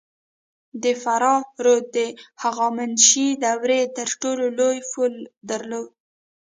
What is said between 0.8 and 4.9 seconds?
د فراه رود د هخامنشي دورې تر ټولو لوی